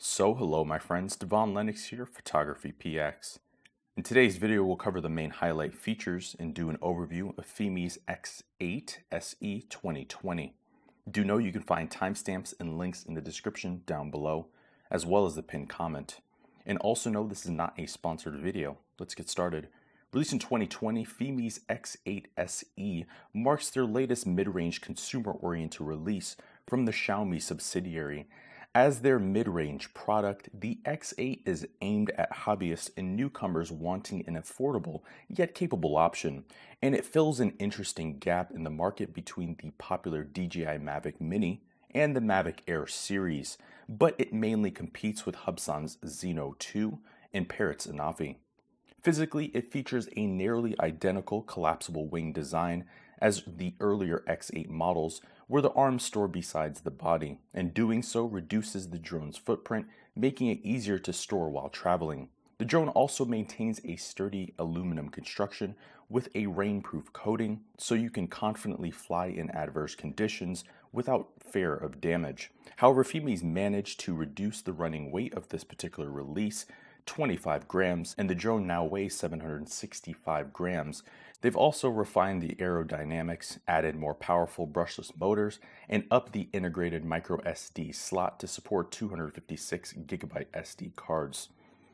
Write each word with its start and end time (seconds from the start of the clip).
So 0.00 0.32
hello 0.32 0.64
my 0.64 0.78
friends, 0.78 1.16
Devon 1.16 1.52
Lennox 1.54 1.86
here, 1.86 2.06
Photography 2.06 2.72
PX. 2.72 3.40
In 3.96 4.04
today's 4.04 4.36
video 4.36 4.62
we'll 4.62 4.76
cover 4.76 5.00
the 5.00 5.08
main 5.08 5.30
highlight 5.30 5.74
features 5.74 6.36
and 6.38 6.54
do 6.54 6.70
an 6.70 6.76
overview 6.76 7.36
of 7.36 7.44
FIMI's 7.44 7.98
X8 8.08 8.98
SE 9.10 9.64
2020. 9.68 10.54
Do 11.10 11.24
know 11.24 11.38
you 11.38 11.50
can 11.50 11.62
find 11.62 11.90
timestamps 11.90 12.54
and 12.60 12.78
links 12.78 13.02
in 13.02 13.14
the 13.14 13.20
description 13.20 13.82
down 13.86 14.12
below, 14.12 14.46
as 14.88 15.04
well 15.04 15.26
as 15.26 15.34
the 15.34 15.42
pinned 15.42 15.68
comment. 15.68 16.20
And 16.64 16.78
also 16.78 17.10
know 17.10 17.26
this 17.26 17.44
is 17.44 17.50
not 17.50 17.74
a 17.76 17.86
sponsored 17.86 18.38
video. 18.38 18.78
Let's 19.00 19.16
get 19.16 19.28
started. 19.28 19.66
Released 20.12 20.32
in 20.32 20.38
2020, 20.38 21.04
FIMI's 21.06 21.58
X8 21.68 22.26
SE 22.36 23.04
marks 23.34 23.68
their 23.70 23.84
latest 23.84 24.28
mid-range 24.28 24.80
consumer-oriented 24.80 25.80
release 25.80 26.36
from 26.68 26.84
the 26.84 26.92
Xiaomi 26.92 27.42
subsidiary 27.42 28.28
as 28.74 29.00
their 29.00 29.18
mid 29.18 29.48
range 29.48 29.92
product, 29.94 30.48
the 30.52 30.78
X8 30.84 31.40
is 31.46 31.66
aimed 31.80 32.10
at 32.10 32.32
hobbyists 32.32 32.90
and 32.96 33.16
newcomers 33.16 33.72
wanting 33.72 34.24
an 34.26 34.34
affordable 34.34 35.02
yet 35.28 35.54
capable 35.54 35.96
option, 35.96 36.44
and 36.82 36.94
it 36.94 37.04
fills 37.04 37.40
an 37.40 37.54
interesting 37.58 38.18
gap 38.18 38.52
in 38.52 38.64
the 38.64 38.70
market 38.70 39.14
between 39.14 39.56
the 39.62 39.70
popular 39.72 40.22
DJI 40.22 40.78
Mavic 40.78 41.20
Mini 41.20 41.62
and 41.94 42.14
the 42.14 42.20
Mavic 42.20 42.58
Air 42.68 42.86
series, 42.86 43.58
but 43.88 44.14
it 44.18 44.32
mainly 44.32 44.70
competes 44.70 45.24
with 45.24 45.34
Hubsan's 45.34 45.96
Zino 46.04 46.56
2 46.58 46.98
and 47.32 47.48
Parrot's 47.48 47.86
Anafi. 47.86 48.36
Physically, 49.02 49.46
it 49.54 49.72
features 49.72 50.08
a 50.16 50.26
nearly 50.26 50.74
identical 50.80 51.42
collapsible 51.42 52.06
wing 52.06 52.32
design 52.32 52.84
as 53.20 53.42
the 53.46 53.74
earlier 53.80 54.22
X8 54.28 54.68
models, 54.68 55.20
where 55.48 55.62
the 55.62 55.72
arms 55.72 56.04
store 56.04 56.28
besides 56.28 56.82
the 56.82 56.90
body, 56.90 57.40
and 57.52 57.74
doing 57.74 58.02
so 58.02 58.24
reduces 58.24 58.90
the 58.90 58.98
drone's 58.98 59.36
footprint, 59.36 59.86
making 60.14 60.46
it 60.46 60.60
easier 60.62 60.98
to 60.98 61.12
store 61.12 61.50
while 61.50 61.68
traveling. 61.68 62.28
The 62.58 62.64
drone 62.64 62.88
also 62.88 63.24
maintains 63.24 63.80
a 63.84 63.96
sturdy 63.96 64.54
aluminum 64.58 65.08
construction 65.08 65.74
with 66.08 66.28
a 66.34 66.46
rainproof 66.46 67.12
coating, 67.12 67.60
so 67.76 67.94
you 67.94 68.10
can 68.10 68.28
confidently 68.28 68.90
fly 68.90 69.26
in 69.26 69.50
adverse 69.50 69.94
conditions 69.94 70.64
without 70.92 71.28
fear 71.38 71.74
of 71.74 72.00
damage. 72.00 72.50
However, 72.76 73.04
FIMI's 73.04 73.44
managed 73.44 74.00
to 74.00 74.14
reduce 74.14 74.62
the 74.62 74.72
running 74.72 75.10
weight 75.10 75.34
of 75.34 75.48
this 75.48 75.64
particular 75.64 76.10
release 76.10 76.66
25 77.08 77.66
grams, 77.66 78.14
and 78.18 78.28
the 78.28 78.34
drone 78.34 78.66
now 78.66 78.84
weighs 78.84 79.16
765 79.16 80.52
grams. 80.52 81.02
They've 81.40 81.56
also 81.56 81.88
refined 81.88 82.42
the 82.42 82.54
aerodynamics, 82.56 83.58
added 83.66 83.96
more 83.96 84.14
powerful 84.14 84.66
brushless 84.66 85.10
motors, 85.18 85.58
and 85.88 86.04
upped 86.10 86.32
the 86.32 86.48
integrated 86.52 87.04
micro 87.04 87.38
SD 87.38 87.94
slot 87.94 88.38
to 88.40 88.46
support 88.46 88.92
256 88.92 89.94
gigabyte 90.06 90.48
SD 90.54 90.94
cards. 90.96 91.48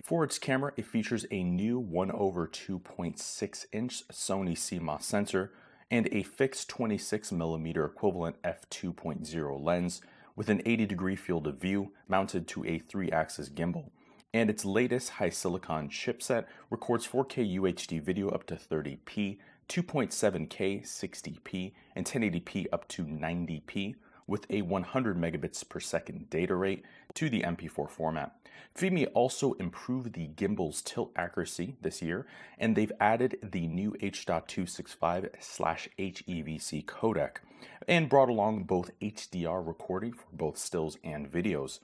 For 0.00 0.22
its 0.22 0.38
camera, 0.38 0.72
it 0.76 0.86
features 0.86 1.26
a 1.30 1.42
new 1.42 1.78
1 1.80 2.12
over 2.12 2.46
2.6 2.46 3.66
inch 3.72 4.08
Sony 4.08 4.52
CMOS 4.52 5.02
sensor 5.02 5.52
and 5.90 6.08
a 6.12 6.22
fixed 6.22 6.70
26mm 6.70 7.84
equivalent 7.84 8.40
f2.0 8.42 9.62
lens 9.62 10.00
with 10.36 10.48
an 10.48 10.62
80 10.64 10.86
degree 10.86 11.16
field 11.16 11.48
of 11.48 11.56
view 11.56 11.92
mounted 12.06 12.46
to 12.48 12.64
a 12.64 12.78
3 12.78 13.10
axis 13.10 13.48
gimbal 13.48 13.90
and 14.32 14.48
its 14.48 14.64
latest 14.64 15.14
HiSilicon 15.14 15.90
chipset 15.90 16.44
records 16.70 17.04
4K 17.06 17.58
UHD 17.58 18.00
video 18.00 18.28
up 18.28 18.46
to 18.46 18.54
30p, 18.54 19.38
2.7K 19.68 20.82
60p, 20.82 21.72
and 21.96 22.06
1080p 22.06 22.66
up 22.72 22.86
to 22.88 23.04
90p 23.04 23.96
with 24.26 24.46
a 24.50 24.62
100 24.62 25.18
megabits 25.18 25.68
per 25.68 25.80
second 25.80 26.30
data 26.30 26.54
rate 26.54 26.84
to 27.14 27.28
the 27.28 27.42
MP4 27.42 27.90
format. 27.90 28.36
FIMI 28.76 29.08
also 29.14 29.54
improved 29.54 30.12
the 30.12 30.28
gimbal's 30.28 30.82
tilt 30.82 31.10
accuracy 31.16 31.74
this 31.82 32.00
year, 32.00 32.24
and 32.56 32.76
they've 32.76 32.92
added 33.00 33.36
the 33.42 33.66
new 33.66 33.96
H.265/HEVC 34.00 36.84
codec 36.84 37.38
and 37.88 38.08
brought 38.08 38.28
along 38.28 38.62
both 38.64 38.92
HDR 39.00 39.66
recording 39.66 40.12
for 40.12 40.26
both 40.32 40.56
stills 40.56 40.96
and 41.02 41.28
videos. 41.30 41.80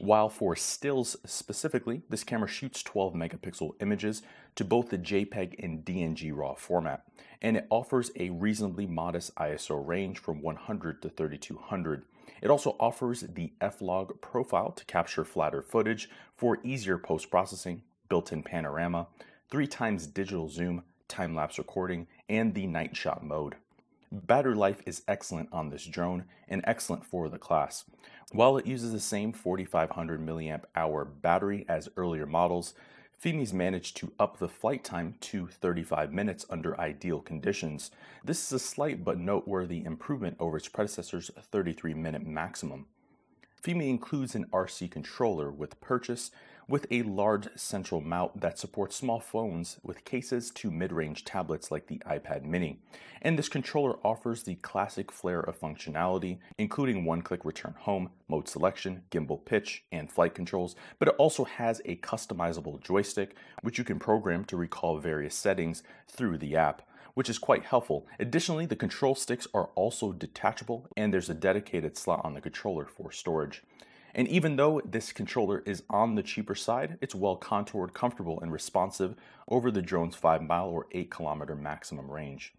While 0.00 0.28
for 0.28 0.54
stills 0.54 1.16
specifically, 1.24 2.02
this 2.08 2.22
camera 2.22 2.48
shoots 2.48 2.84
12 2.84 3.14
megapixel 3.14 3.72
images 3.82 4.22
to 4.54 4.64
both 4.64 4.90
the 4.90 4.98
JPEG 4.98 5.56
and 5.58 5.84
DNG 5.84 6.30
RAW 6.32 6.54
format, 6.54 7.02
and 7.42 7.56
it 7.56 7.66
offers 7.68 8.12
a 8.14 8.30
reasonably 8.30 8.86
modest 8.86 9.34
ISO 9.34 9.84
range 9.84 10.20
from 10.20 10.40
100 10.40 11.02
to 11.02 11.08
3200. 11.08 12.04
It 12.40 12.48
also 12.48 12.76
offers 12.78 13.22
the 13.22 13.52
F-Log 13.60 14.20
profile 14.20 14.70
to 14.70 14.84
capture 14.84 15.24
flatter 15.24 15.62
footage 15.62 16.08
for 16.36 16.58
easier 16.62 16.98
post-processing, 16.98 17.82
built-in 18.08 18.44
panorama, 18.44 19.08
3 19.50 19.66
times 19.66 20.06
digital 20.06 20.48
zoom, 20.48 20.84
time-lapse 21.08 21.58
recording, 21.58 22.06
and 22.28 22.54
the 22.54 22.68
night 22.68 22.96
shot 22.96 23.24
mode. 23.24 23.56
Battery 24.10 24.54
life 24.54 24.82
is 24.86 25.02
excellent 25.06 25.50
on 25.52 25.68
this 25.68 25.84
drone 25.84 26.24
and 26.48 26.62
excellent 26.64 27.04
for 27.04 27.28
the 27.28 27.38
class. 27.38 27.84
While 28.32 28.56
it 28.56 28.66
uses 28.66 28.92
the 28.92 29.00
same 29.00 29.32
4500 29.32 30.20
mAh 30.20 31.04
battery 31.20 31.66
as 31.68 31.90
earlier 31.96 32.24
models, 32.24 32.72
FIMI's 33.22 33.52
managed 33.52 33.96
to 33.98 34.12
up 34.18 34.38
the 34.38 34.48
flight 34.48 34.82
time 34.82 35.16
to 35.20 35.48
35 35.48 36.12
minutes 36.12 36.46
under 36.48 36.80
ideal 36.80 37.20
conditions. 37.20 37.90
This 38.24 38.46
is 38.46 38.52
a 38.52 38.58
slight 38.58 39.04
but 39.04 39.18
noteworthy 39.18 39.84
improvement 39.84 40.36
over 40.40 40.56
its 40.56 40.68
predecessor's 40.68 41.30
33 41.36 41.92
minute 41.92 42.24
maximum. 42.24 42.86
FIMI 43.62 43.90
includes 43.90 44.34
an 44.34 44.46
RC 44.46 44.90
controller 44.90 45.50
with 45.50 45.80
purchase 45.80 46.30
with 46.68 46.86
a 46.90 47.02
large 47.02 47.48
central 47.56 48.00
mount 48.02 48.40
that 48.40 48.58
supports 48.58 48.94
small 48.94 49.18
phones 49.18 49.78
with 49.82 50.04
cases 50.04 50.50
to 50.50 50.70
mid-range 50.70 51.24
tablets 51.24 51.70
like 51.70 51.86
the 51.86 51.98
iPad 52.06 52.44
mini. 52.44 52.78
And 53.22 53.38
this 53.38 53.48
controller 53.48 53.96
offers 54.04 54.42
the 54.42 54.56
classic 54.56 55.10
flair 55.10 55.40
of 55.40 55.58
functionality, 55.58 56.38
including 56.58 57.04
one-click 57.04 57.44
return 57.44 57.74
home, 57.78 58.10
mode 58.28 58.48
selection, 58.48 59.02
gimbal 59.10 59.44
pitch, 59.44 59.84
and 59.90 60.12
flight 60.12 60.34
controls, 60.34 60.76
but 60.98 61.08
it 61.08 61.14
also 61.18 61.44
has 61.44 61.80
a 61.86 61.96
customizable 61.96 62.80
joystick 62.82 63.34
which 63.62 63.78
you 63.78 63.84
can 63.84 63.98
program 63.98 64.44
to 64.44 64.56
recall 64.56 64.98
various 64.98 65.34
settings 65.34 65.82
through 66.06 66.38
the 66.38 66.54
app 66.54 66.82
which 67.14 67.28
is 67.28 67.38
quite 67.38 67.64
helpful. 67.64 68.06
Additionally, 68.20 68.64
the 68.64 68.76
control 68.76 69.12
sticks 69.12 69.48
are 69.52 69.70
also 69.74 70.12
detachable 70.12 70.86
and 70.96 71.12
there's 71.12 71.28
a 71.28 71.34
dedicated 71.34 71.96
slot 71.96 72.20
on 72.22 72.32
the 72.32 72.40
controller 72.40 72.84
for 72.84 73.10
storage. 73.10 73.64
And 74.14 74.26
even 74.28 74.56
though 74.56 74.80
this 74.84 75.12
controller 75.12 75.62
is 75.66 75.82
on 75.90 76.14
the 76.14 76.22
cheaper 76.22 76.54
side, 76.54 76.98
it's 77.00 77.14
well 77.14 77.36
contoured, 77.36 77.94
comfortable, 77.94 78.40
and 78.40 78.52
responsive 78.52 79.14
over 79.48 79.70
the 79.70 79.82
drone's 79.82 80.16
5 80.16 80.42
mile 80.42 80.68
or 80.68 80.86
8 80.92 81.10
kilometer 81.10 81.54
maximum 81.54 82.10
range. 82.10 82.54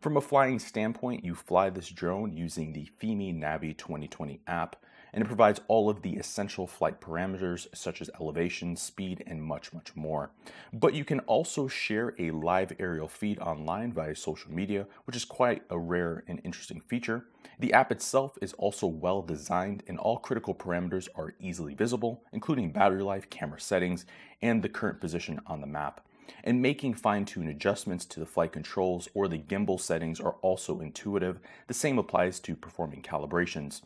From 0.00 0.16
a 0.16 0.20
flying 0.20 0.58
standpoint, 0.58 1.24
you 1.24 1.34
fly 1.34 1.70
this 1.70 1.88
drone 1.88 2.36
using 2.36 2.72
the 2.72 2.88
FIMI 3.00 3.34
Navi 3.34 3.76
2020 3.76 4.40
app, 4.46 4.76
and 5.12 5.22
it 5.22 5.26
provides 5.26 5.60
all 5.68 5.88
of 5.88 6.02
the 6.02 6.16
essential 6.16 6.66
flight 6.66 7.00
parameters 7.00 7.66
such 7.74 8.00
as 8.00 8.10
elevation, 8.20 8.76
speed, 8.76 9.22
and 9.26 9.42
much, 9.42 9.72
much 9.72 9.94
more. 9.96 10.30
But 10.72 10.94
you 10.94 11.04
can 11.04 11.20
also 11.20 11.68
share 11.68 12.14
a 12.18 12.30
live 12.30 12.72
aerial 12.78 13.08
feed 13.08 13.38
online 13.38 13.92
via 13.92 14.14
social 14.14 14.52
media, 14.52 14.86
which 15.04 15.16
is 15.16 15.24
quite 15.24 15.62
a 15.70 15.78
rare 15.78 16.24
and 16.26 16.40
interesting 16.44 16.80
feature. 16.80 17.24
The 17.58 17.72
app 17.72 17.90
itself 17.90 18.38
is 18.40 18.52
also 18.54 18.86
well 18.86 19.22
designed 19.22 19.82
and 19.88 19.98
all 19.98 20.18
critical 20.18 20.54
parameters 20.54 21.08
are 21.16 21.34
easily 21.40 21.74
visible, 21.74 22.22
including 22.32 22.70
battery 22.70 23.02
life, 23.02 23.28
camera 23.30 23.60
settings, 23.60 24.06
and 24.40 24.62
the 24.62 24.68
current 24.68 25.00
position 25.00 25.40
on 25.46 25.60
the 25.60 25.66
map. 25.66 26.04
And 26.44 26.62
making 26.62 26.94
fine-tune 26.94 27.48
adjustments 27.48 28.04
to 28.06 28.20
the 28.20 28.26
flight 28.26 28.52
controls 28.52 29.08
or 29.14 29.28
the 29.28 29.38
gimbal 29.38 29.80
settings 29.80 30.20
are 30.20 30.36
also 30.42 30.80
intuitive. 30.80 31.40
The 31.66 31.74
same 31.74 31.98
applies 31.98 32.38
to 32.40 32.54
performing 32.54 33.02
calibrations. 33.02 33.80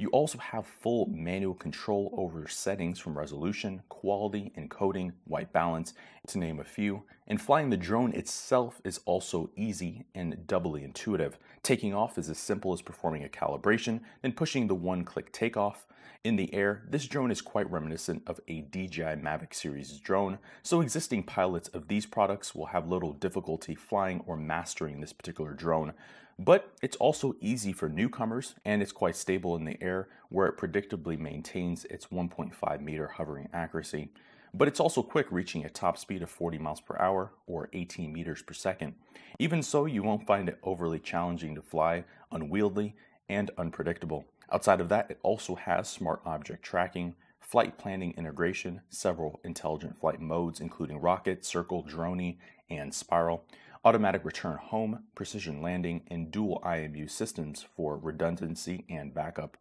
You 0.00 0.10
also 0.10 0.38
have 0.38 0.64
full 0.64 1.06
manual 1.06 1.54
control 1.54 2.14
over 2.16 2.38
your 2.38 2.48
settings 2.48 3.00
from 3.00 3.18
resolution, 3.18 3.82
quality, 3.88 4.52
encoding, 4.56 5.10
white 5.24 5.52
balance, 5.52 5.92
to 6.28 6.38
name 6.38 6.60
a 6.60 6.64
few. 6.64 7.02
And 7.26 7.42
flying 7.42 7.70
the 7.70 7.76
drone 7.76 8.12
itself 8.12 8.80
is 8.84 9.00
also 9.06 9.50
easy 9.56 10.04
and 10.14 10.46
doubly 10.46 10.84
intuitive. 10.84 11.36
Taking 11.64 11.94
off 11.94 12.16
is 12.16 12.30
as 12.30 12.38
simple 12.38 12.72
as 12.72 12.80
performing 12.80 13.24
a 13.24 13.28
calibration, 13.28 14.00
then 14.22 14.32
pushing 14.32 14.68
the 14.68 14.74
one-click 14.76 15.32
takeoff. 15.32 15.84
In 16.22 16.36
the 16.36 16.54
air, 16.54 16.84
this 16.88 17.06
drone 17.06 17.32
is 17.32 17.42
quite 17.42 17.68
reminiscent 17.68 18.22
of 18.28 18.38
a 18.46 18.60
DJI 18.60 19.16
Mavic 19.16 19.52
series 19.52 19.98
drone, 19.98 20.38
so 20.62 20.80
existing 20.80 21.24
pilots 21.24 21.68
of 21.68 21.88
these 21.88 22.06
products 22.06 22.54
will 22.54 22.66
have 22.66 22.88
little 22.88 23.12
difficulty 23.12 23.74
flying 23.74 24.22
or 24.26 24.36
mastering 24.36 25.00
this 25.00 25.12
particular 25.12 25.54
drone. 25.54 25.92
But 26.38 26.72
it's 26.82 26.96
also 26.96 27.34
easy 27.40 27.72
for 27.72 27.88
newcomers 27.88 28.54
and 28.64 28.80
it's 28.80 28.92
quite 28.92 29.16
stable 29.16 29.56
in 29.56 29.64
the 29.64 29.82
air 29.82 30.08
where 30.28 30.46
it 30.46 30.56
predictably 30.56 31.18
maintains 31.18 31.84
its 31.86 32.06
1.5 32.06 32.80
meter 32.80 33.08
hovering 33.08 33.48
accuracy. 33.52 34.10
But 34.54 34.68
it's 34.68 34.80
also 34.80 35.02
quick 35.02 35.26
reaching 35.30 35.64
a 35.64 35.70
top 35.70 35.98
speed 35.98 36.22
of 36.22 36.30
40 36.30 36.58
miles 36.58 36.80
per 36.80 36.96
hour 36.98 37.32
or 37.46 37.68
18 37.72 38.12
meters 38.12 38.42
per 38.42 38.54
second. 38.54 38.94
Even 39.38 39.62
so, 39.62 39.84
you 39.84 40.02
won't 40.02 40.26
find 40.26 40.48
it 40.48 40.58
overly 40.62 40.98
challenging 40.98 41.54
to 41.54 41.62
fly, 41.62 42.04
unwieldy, 42.30 42.94
and 43.28 43.50
unpredictable. 43.58 44.24
Outside 44.50 44.80
of 44.80 44.88
that, 44.88 45.10
it 45.10 45.18
also 45.22 45.54
has 45.56 45.88
smart 45.88 46.22
object 46.24 46.62
tracking, 46.62 47.14
flight 47.40 47.76
planning 47.76 48.14
integration, 48.16 48.80
several 48.88 49.40
intelligent 49.44 49.98
flight 49.98 50.20
modes, 50.20 50.60
including 50.60 51.00
rocket, 51.00 51.44
circle, 51.44 51.82
dronie, 51.84 52.38
and 52.70 52.94
spiral, 52.94 53.44
automatic 53.84 54.24
return 54.24 54.56
home, 54.56 55.04
precision 55.14 55.62
landing, 55.62 56.02
and 56.08 56.30
dual 56.30 56.60
IMU 56.64 57.10
systems 57.10 57.64
for 57.76 57.96
redundancy 57.96 58.84
and 58.88 59.14
backup. 59.14 59.56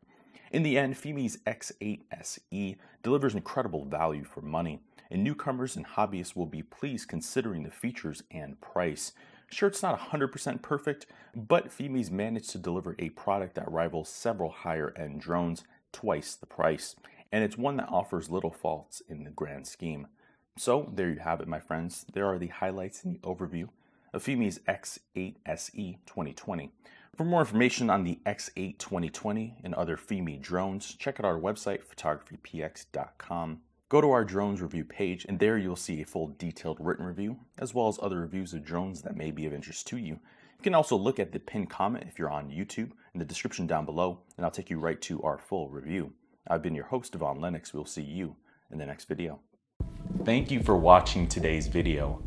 In 0.51 0.63
the 0.63 0.77
end, 0.77 0.95
FIMI's 0.95 1.37
X8 1.45 2.01
SE 2.21 2.77
delivers 3.03 3.35
incredible 3.35 3.85
value 3.85 4.23
for 4.23 4.41
money, 4.41 4.79
and 5.11 5.23
newcomers 5.23 5.75
and 5.75 5.85
hobbyists 5.85 6.35
will 6.35 6.45
be 6.45 6.63
pleased 6.63 7.09
considering 7.09 7.63
the 7.63 7.71
features 7.71 8.23
and 8.31 8.59
price. 8.61 9.11
Sure, 9.49 9.67
it's 9.67 9.83
not 9.83 9.99
100% 9.99 10.61
perfect, 10.61 11.05
but 11.35 11.69
FIMI's 11.69 12.11
managed 12.11 12.49
to 12.51 12.57
deliver 12.57 12.95
a 12.99 13.09
product 13.09 13.55
that 13.55 13.71
rivals 13.71 14.09
several 14.09 14.49
higher 14.49 14.93
end 14.95 15.21
drones 15.21 15.63
twice 15.91 16.35
the 16.35 16.45
price, 16.45 16.95
and 17.31 17.43
it's 17.43 17.57
one 17.57 17.77
that 17.77 17.89
offers 17.89 18.29
little 18.29 18.51
faults 18.51 19.01
in 19.07 19.23
the 19.23 19.29
grand 19.29 19.67
scheme. 19.67 20.07
So, 20.57 20.91
there 20.93 21.09
you 21.09 21.19
have 21.19 21.39
it, 21.39 21.47
my 21.47 21.59
friends. 21.59 22.05
There 22.13 22.25
are 22.25 22.39
the 22.39 22.47
highlights 22.47 23.03
in 23.03 23.13
the 23.13 23.19
overview 23.19 23.69
of 24.17 24.23
FIMI's 24.23 24.59
X8 24.67 25.35
SE 25.45 25.99
2020. 26.07 26.71
For 27.15 27.23
more 27.23 27.39
information 27.39 27.91
on 27.91 28.03
the 28.03 28.19
X8 28.25 28.79
2020 28.79 29.57
and 29.63 29.75
other 29.75 29.95
FIMI 29.95 30.41
drones, 30.41 30.95
check 30.95 31.19
out 31.19 31.25
our 31.25 31.39
website, 31.39 31.81
photographypx.com. 31.83 33.59
Go 33.89 34.01
to 34.01 34.09
our 34.09 34.25
drones 34.25 34.61
review 34.61 34.83
page, 34.83 35.25
and 35.29 35.39
there 35.39 35.57
you'll 35.57 35.75
see 35.75 36.01
a 36.01 36.05
full 36.05 36.33
detailed 36.39 36.79
written 36.79 37.05
review, 37.05 37.37
as 37.59 37.75
well 37.75 37.87
as 37.87 37.99
other 38.01 38.19
reviews 38.19 38.55
of 38.55 38.65
drones 38.65 39.03
that 39.03 39.15
may 39.15 39.29
be 39.29 39.45
of 39.45 39.53
interest 39.53 39.85
to 39.87 39.97
you. 39.97 40.13
You 40.15 40.63
can 40.63 40.73
also 40.73 40.97
look 40.97 41.19
at 41.19 41.31
the 41.31 41.39
pinned 41.39 41.69
comment 41.69 42.05
if 42.07 42.17
you're 42.17 42.31
on 42.31 42.49
YouTube 42.49 42.91
in 43.13 43.19
the 43.19 43.25
description 43.25 43.67
down 43.67 43.85
below, 43.85 44.21
and 44.35 44.43
I'll 44.43 44.51
take 44.51 44.71
you 44.71 44.79
right 44.79 44.99
to 45.03 45.21
our 45.21 45.37
full 45.37 45.69
review. 45.69 46.11
I've 46.47 46.63
been 46.63 46.75
your 46.75 46.85
host, 46.85 47.11
Devon 47.11 47.39
Lennox. 47.39 47.71
We'll 47.71 47.85
see 47.85 48.01
you 48.01 48.35
in 48.71 48.79
the 48.79 48.85
next 48.87 49.05
video. 49.05 49.41
Thank 50.25 50.49
you 50.49 50.63
for 50.63 50.75
watching 50.75 51.27
today's 51.27 51.67
video. 51.67 52.26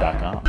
Dot 0.00 0.18
com. 0.18 0.39